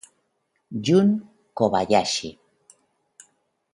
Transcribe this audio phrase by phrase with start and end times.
[0.87, 1.07] Jun
[1.57, 2.29] Kobayashi